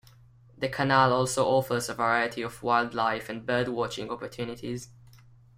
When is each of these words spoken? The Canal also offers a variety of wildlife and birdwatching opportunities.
The 0.57 0.67
Canal 0.67 1.13
also 1.13 1.45
offers 1.45 1.87
a 1.87 1.93
variety 1.93 2.41
of 2.41 2.63
wildlife 2.63 3.29
and 3.29 3.45
birdwatching 3.45 4.09
opportunities. 4.09 4.89